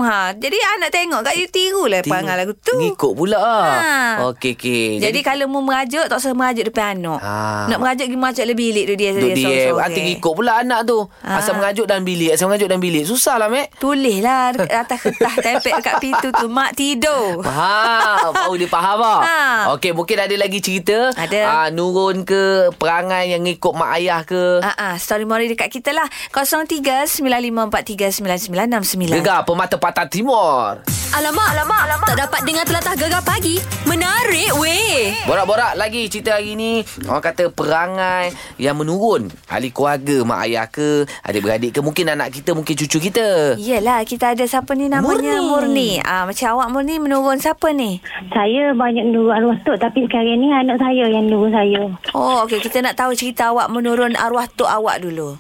ha. 0.02 0.36
Jadi 0.36 0.58
anak 0.76 0.92
tengok 0.92 1.24
kat 1.24 1.36
you 1.36 1.48
Tiru 1.48 1.88
lah 1.88 2.04
perangai 2.04 2.36
lagu 2.36 2.52
tu 2.54 2.76
Ngikut 2.76 3.12
pula. 3.14 3.40
Ha. 3.40 4.28
Okey 4.28 4.52
okey. 4.54 5.00
Jadi, 5.00 5.20
kalau 5.22 5.48
mau 5.48 5.62
merajuk 5.62 6.04
Tak 6.06 6.18
usah 6.18 6.34
merajuk 6.34 6.68
depan 6.68 7.00
anak 7.00 7.20
Ha. 7.20 7.70
Nak 7.70 7.80
merajuk 7.80 8.04
Pergi 8.04 8.20
merajuk 8.20 8.46
lebih 8.46 8.62
bilik 8.66 8.84
tu 8.86 8.96
dia 8.96 9.10
Duk 9.14 9.22
dia 9.30 9.36
sorang-sorang. 9.38 9.80
Nanti 9.80 10.00
ngikut 10.04 10.34
pula 10.34 10.52
anak 10.60 10.80
tu 10.84 11.00
Ah. 11.22 11.40
Asal 11.40 11.54
mengajuk 11.56 11.86
dalam 11.86 12.04
bilik 12.04 12.30
Asal 12.30 12.46
mengajuk 12.46 12.68
dalam 12.68 12.82
bilik 12.82 13.04
Susah 13.06 13.36
lah 13.38 13.48
Mek 13.48 13.72
Tulis 13.78 14.20
lah 14.20 14.52
dekat 14.52 14.76
atas 14.84 15.00
kertas 15.00 15.36
Tempel 15.40 15.76
kat 15.80 15.96
pintu 15.98 16.28
tu 16.34 16.48
Mak 16.48 16.76
tidur 16.76 17.40
Faham 17.42 18.32
Baru 18.34 18.56
dia 18.56 18.68
faham 18.68 19.00
tak 19.00 19.22
Ha. 19.24 19.40
Okey 19.72 19.92
mungkin 19.92 20.18
ada 20.18 20.36
lagi 20.36 20.60
cerita 20.60 21.14
Ada. 21.14 21.42
Ah, 21.46 21.68
Nurun 21.70 22.24
ke 22.24 22.42
Perangai 22.76 23.30
yang 23.30 23.42
ngikut 23.42 23.72
mak 23.72 23.96
ayah 23.96 24.20
ke 24.22 24.33
Ah, 24.60 24.76
ah, 24.76 24.96
story 24.96 25.24
mori 25.24 25.48
dekat 25.48 25.70
kita 25.70 25.92
lah 25.92 26.08
0395439969 26.32 29.14
Gegar 29.14 29.44
Pemata 29.44 29.78
Patah 29.78 30.06
Timur 30.06 30.78
Alamak, 31.14 31.46
alamak, 31.54 31.82
alamak. 31.86 32.08
Tak 32.10 32.20
dapat 32.26 32.42
dengar 32.42 32.66
telatah 32.66 32.98
gegar 32.98 33.22
pagi. 33.22 33.62
Menarik 33.86 34.50
weh. 34.58 35.14
Borak-borak 35.30 35.78
lagi 35.78 36.10
cerita 36.10 36.34
hari 36.34 36.58
ni 36.58 36.82
Orang 37.06 37.22
kata 37.22 37.54
perangai 37.54 38.34
yang 38.58 38.74
menurun 38.74 39.30
Ahli 39.46 39.70
keluarga 39.70 40.26
mak 40.26 40.50
ayah 40.50 40.66
ke 40.66 41.06
Adik-beradik 41.22 41.70
ke 41.70 41.86
Mungkin 41.86 42.10
anak 42.10 42.34
kita 42.34 42.58
Mungkin 42.58 42.74
cucu 42.74 42.98
kita 42.98 43.54
Yelah 43.62 44.02
kita 44.02 44.34
ada 44.34 44.42
siapa 44.50 44.74
ni 44.74 44.90
namanya 44.90 45.38
Murni, 45.38 45.46
Murni. 45.46 45.90
Ah, 46.02 46.26
Macam 46.26 46.58
awak 46.58 46.74
Murni 46.74 46.98
menurun 46.98 47.38
siapa 47.38 47.70
ni? 47.70 48.02
Saya 48.34 48.74
banyak 48.74 49.14
nurut 49.14 49.38
arwah 49.38 49.58
tok 49.62 49.78
tapi 49.78 50.10
sekarang 50.10 50.42
ni 50.42 50.50
anak 50.50 50.82
saya 50.82 51.06
yang 51.06 51.30
nurut 51.30 51.54
saya. 51.54 51.94
Oh 52.18 52.42
okey 52.50 52.58
kita 52.58 52.82
nak 52.82 52.98
tahu 52.98 53.14
cerita 53.14 53.54
awak 53.54 53.70
menurun 53.70 54.18
arwah 54.24 54.48
tok 54.48 54.72
awak 54.72 55.04
dulu 55.04 55.36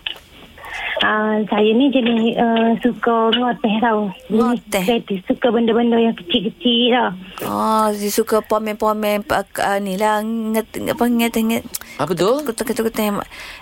Uh, 1.03 1.43
saya 1.51 1.75
ni 1.75 1.91
jenis 1.91 2.31
uh, 2.39 2.79
suka 2.79 3.27
ngoteh 3.35 3.75
tau. 3.83 4.07
Jenis 4.23 4.39
Ngoteh. 4.39 4.83
kreatif. 4.87 5.19
Suka 5.27 5.51
benda-benda 5.51 5.99
yang 5.99 6.15
kecil-kecil 6.15 6.95
tau. 6.95 7.11
Oh 7.43 7.85
dia 7.91 8.07
suka 8.07 8.39
pomen-pomen 8.39 9.19
uh, 9.27 9.77
Ni 9.83 9.99
lah 9.99 10.23
nget, 10.23 10.63
Apa 10.87 11.03
nget, 11.05 11.35
nget 11.35 11.63
Apa 11.99 12.15
tu? 12.15 12.29
Ketuk-ketuk 12.47 12.87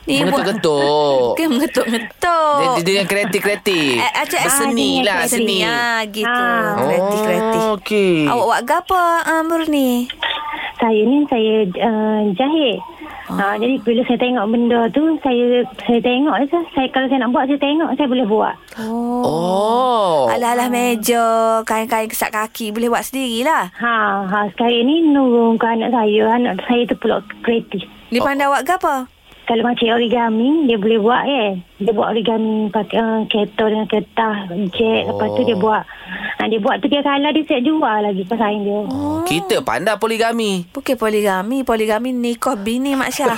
Ni 0.05 0.21
buat- 0.21 0.37
Mengetuk-ketuk 0.37 1.33
Ke 1.33 1.43
mengetuk-ngetuk 1.49 2.53
dia, 2.53 2.67
dia, 2.77 2.83
dia 2.85 2.95
yang 3.01 3.09
kreatif-kreatif 3.09 3.95
Eh, 3.97 4.11
acak- 4.21 4.45
Berseni 4.45 4.89
ah, 4.93 5.01
lah 5.01 5.19
Seni 5.25 5.57
Ah, 5.65 5.99
gitu. 6.05 6.29
Ah. 6.29 6.77
Kreatif-kreatif. 6.77 7.61
Oh, 7.63 7.73
okey. 7.81 8.13
Awak 8.29 8.45
buat 8.45 8.59
apa 8.77 9.01
uh, 9.25 9.41
Murni? 9.41 10.05
Saya 10.77 11.01
ni 11.01 11.25
saya 11.25 11.53
uh, 11.67 12.21
jahit. 12.33 12.77
Ha, 13.29 13.59
jadi 13.59 13.75
bila 13.83 14.01
saya 14.07 14.17
tengok 14.17 14.45
benda 14.49 14.79
tu 14.89 15.03
saya 15.21 15.61
saya 15.85 15.99
tengok 15.99 16.35
je 16.41 16.57
saya 16.73 16.87
kalau 16.89 17.07
saya 17.11 17.19
nak 17.21 17.31
buat 17.35 17.45
saya 17.45 17.59
tengok 17.59 17.89
saya 17.99 18.07
boleh 18.07 18.25
buat. 18.25 18.55
Oh. 18.79 19.21
Oh. 19.21 20.19
Alah-alah 20.31 20.71
meja, 20.71 21.61
kain-kain 21.67 22.07
kesak 22.07 22.31
kaki 22.31 22.71
boleh 22.71 22.87
buat 22.87 23.03
sendirilah. 23.03 23.75
Ha 23.75 23.97
ha 24.25 24.39
sekarang 24.55 24.87
ni 24.87 25.11
nurung 25.11 25.59
ke 25.59 25.67
anak 25.67 25.91
saya 25.91 26.23
anak 26.31 26.63
saya 26.65 26.87
tu 26.87 26.95
pula 26.95 27.19
kreatif. 27.43 27.83
Dia 28.09 28.23
pandai 28.23 28.47
buat 28.47 28.63
ke 28.63 28.73
apa? 28.79 28.95
Kalau 29.51 29.67
macam 29.67 29.83
origami, 29.83 30.63
dia 30.63 30.79
boleh 30.79 30.99
buat 31.03 31.23
kan. 31.27 31.53
Dia 31.83 31.91
buat 31.91 32.07
origami 32.15 32.71
pakai 32.71 33.03
uh, 33.03 33.27
kereta 33.27 33.67
dengan 33.67 33.83
kertas, 33.83 34.47
jet. 34.71 35.11
Lepas 35.11 35.27
tu 35.35 35.43
dia 35.43 35.59
buat. 35.59 35.83
Ha, 36.39 36.47
dia 36.47 36.63
buat 36.63 36.79
tu 36.79 36.87
dia 36.87 37.03
kalah, 37.03 37.35
dia 37.35 37.43
siap 37.43 37.59
jual 37.59 37.99
lagi 37.99 38.23
pesaing 38.23 38.63
dia. 38.63 38.79
Oh. 38.87 39.27
Kita 39.27 39.59
pandai 39.59 39.99
poligami. 39.99 40.71
Bukan 40.71 40.95
poligami. 40.95 41.67
Poligami 41.67 42.15
nikah 42.15 42.55
bini 42.55 42.95
Mak 42.95 43.11
Syah. 43.11 43.35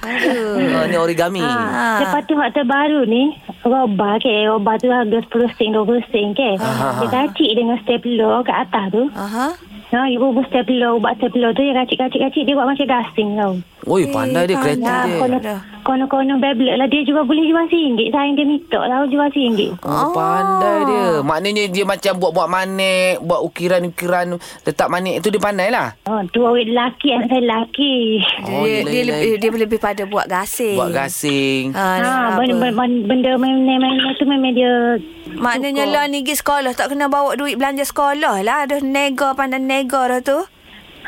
Aduh. 0.00 0.56
Oh, 0.78 0.86
ni 0.86 0.96
origami. 0.96 1.44
Ha. 1.44 2.00
Lepas 2.00 2.24
tu 2.24 2.32
hak 2.38 2.54
terbaru 2.56 3.04
ni, 3.04 3.34
robah 3.66 4.16
ke. 4.16 4.48
Robah 4.48 4.80
tu 4.80 4.88
harga 4.88 5.18
10 5.28 5.58
sen, 5.60 5.76
20 5.76 6.08
sen 6.08 6.32
ke. 6.32 6.56
Dia 7.04 7.08
kacik 7.10 7.50
dengan 7.52 7.76
stapler 7.84 8.40
kat 8.48 8.56
atas 8.64 8.84
tu. 8.96 9.02
Aha. 9.12 9.67
Ha, 9.88 10.04
ibu 10.12 10.36
buat 10.36 10.44
stapler, 10.52 10.92
ubat 11.00 11.16
stapler 11.16 11.48
tu 11.56 11.64
dia 11.64 11.72
kacik-kacik-kacik. 11.72 12.44
Dia 12.44 12.52
buat 12.52 12.68
macam 12.68 12.84
gasing 12.84 13.40
tau. 13.40 13.52
Oi, 13.88 14.04
pandai 14.12 14.44
dia 14.44 14.60
pandai. 14.60 14.76
kereta 14.76 14.94
dia. 15.08 15.16
kono, 15.16 15.38
kono-kono 15.80 16.36
Beyblade 16.36 16.76
lah. 16.76 16.88
Dia 16.92 17.08
juga 17.08 17.24
boleh 17.24 17.48
jual 17.48 17.64
RM1. 17.72 18.12
Sayang 18.12 18.36
dia 18.36 18.44
minta 18.44 18.80
lah 18.84 19.08
jual 19.08 19.32
RM1. 19.32 19.80
Oh, 19.80 20.12
pandai 20.12 20.78
dia. 20.84 21.06
Maknanya 21.24 21.64
dia 21.72 21.84
macam 21.88 22.12
buat-buat 22.20 22.48
manik, 22.52 23.24
buat 23.24 23.40
ukiran-ukiran, 23.48 24.36
letak 24.68 24.92
manik 24.92 25.24
itu 25.24 25.32
dia 25.32 25.40
pandai 25.40 25.72
lah. 25.72 25.96
Oh, 26.04 26.20
tu 26.28 26.44
awet 26.44 26.68
lelaki, 26.68 27.16
anak 27.16 27.32
saya 27.32 27.40
lelaki. 27.48 27.96
Oh, 28.44 28.68
dia, 28.68 28.84
yelah, 28.84 28.92
dia, 28.92 29.00
yelah. 29.00 29.16
lebih, 29.16 29.32
dia 29.40 29.50
lebih 29.56 29.78
pada 29.80 30.02
buat 30.04 30.28
gasing. 30.28 30.76
Buat 30.76 30.92
gasing. 30.92 31.72
Ha, 31.72 31.86
Ha, 32.04 32.36
benda, 32.36 32.54
benda, 32.60 33.08
benda 33.08 33.30
main-main 33.40 33.96
tu 34.20 34.28
memang 34.28 34.52
dia 34.52 35.00
Maknanya 35.36 35.84
lah 35.84 36.08
ni 36.08 36.24
pergi 36.24 36.40
sekolah 36.40 36.72
tak 36.72 36.96
kena 36.96 37.12
bawa 37.12 37.36
duit 37.36 37.60
belanja 37.60 37.84
sekolah 37.84 38.40
lah. 38.40 38.64
Aduh 38.64 38.80
nega 38.80 39.36
pandai 39.36 39.60
nega 39.60 40.08
dah 40.08 40.20
tu. 40.24 40.38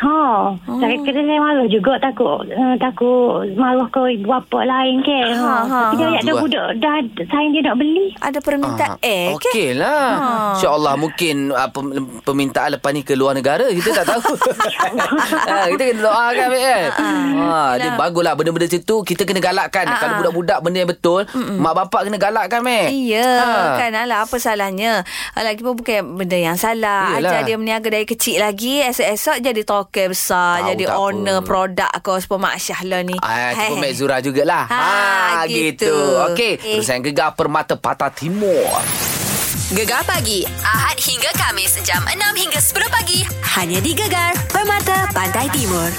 Ha, 0.00 0.09
oh. 0.57 0.78
saya 0.78 0.97
kena 0.99 1.21
saya 1.21 1.38
malu 1.38 1.64
juga 1.66 1.92
takut 1.97 2.40
uh, 2.47 2.75
takut 2.76 3.45
malu 3.52 3.85
ke 3.87 4.14
ibu 4.14 4.26
bapa 4.26 4.61
lain 4.62 5.00
ke. 5.00 5.21
Ha, 5.28 5.37
Ha, 5.40 5.57
ha, 5.62 5.80
Tapi 5.87 5.95
dia 5.95 6.07
ha. 6.07 6.16
ada 6.16 6.25
Jual. 6.26 6.40
budak 6.40 6.66
dah 6.78 6.97
sayang 7.26 7.50
dia 7.50 7.62
nak 7.62 7.76
beli. 7.76 8.07
Ada 8.16 8.38
permintaan 8.38 8.97
eh 8.99 9.28
ke? 9.30 9.50
Okey 9.50 9.71
lah. 9.75 10.09
Ha. 10.11 10.28
InsyaAllah 10.54 10.95
mungkin 10.97 11.37
uh, 11.50 11.69
pem- 11.69 11.92
permintaan 12.21 12.69
lepas 12.73 12.90
ni 12.90 13.02
ke 13.02 13.12
luar 13.12 13.33
negara. 13.33 13.69
Kita 13.69 13.92
tak 13.95 14.07
tahu. 14.09 14.33
ha, 15.42 15.66
kita 15.71 15.83
kena 15.87 16.00
doakan 16.02 16.47
Mek, 16.49 16.61
kan. 16.61 16.83
Ha, 17.37 17.59
dia 17.76 17.90
baguslah 17.95 18.35
benda-benda 18.35 18.66
macam 18.66 18.83
tu 18.83 18.97
kita 19.02 19.23
kena 19.23 19.40
galakkan. 19.40 19.85
Ha, 19.85 19.97
Kalau 19.99 20.12
ha. 20.12 20.19
budak-budak 20.19 20.59
benda 20.61 20.78
yang 20.78 20.90
betul, 20.90 21.21
mak 21.57 21.75
bapak 21.76 22.00
kena 22.07 22.16
galakkan 22.16 22.61
Mek. 22.62 22.88
Iya 22.90 23.28
Ha. 23.40 23.76
kan 23.76 23.92
alah 23.97 24.23
apa 24.23 24.37
salahnya 24.37 25.02
Lagipun 25.35 25.75
bukan 25.75 26.00
benda 26.14 26.37
yang 26.37 26.54
salah 26.54 27.12
Iyalah. 27.12 27.30
Ajar 27.30 27.40
dia 27.42 27.57
meniaga 27.57 27.88
dari 27.88 28.04
kecil 28.04 28.38
lagi 28.38 28.80
Esok-esok 28.83 29.37
jadi 29.40 29.62
token 29.90 30.09
besar 30.09 30.54
Tahu 30.56 30.68
Jadi 30.70 30.85
owner 30.87 31.37
apa. 31.37 31.44
produk 31.44 31.90
kau 32.00 32.14
Sepuluh 32.14 32.40
Mak 32.40 32.54
Syah 32.56 32.80
lah 32.87 33.00
ni 33.02 33.18
Ah, 33.18 33.50
Hei. 33.50 33.68
tu 33.68 33.76
Mek 33.76 33.92
Zura 33.92 34.23
jugalah. 34.23 34.64
Ha, 34.64 34.78
Ha, 35.42 35.50
gitu. 35.50 35.90
gitu. 35.90 35.94
Okey, 36.30 36.52
Eh. 36.54 36.75
perusahaan 36.78 37.02
gegar 37.02 37.35
Permata 37.35 37.75
Patah 37.75 38.09
Timur. 38.09 38.70
Gegar 39.70 40.02
pagi 40.02 40.42
Ahad 40.61 40.99
hingga 40.99 41.30
Kamis 41.32 41.78
jam 41.82 42.02
6 42.04 42.35
hingga 42.37 42.59
10 42.61 42.87
pagi 42.88 43.23
hanya 43.52 43.78
di 43.78 43.92
Gegar 43.92 44.35
Permata 44.47 45.11
Pantai 45.11 45.47
Timur. 45.49 45.90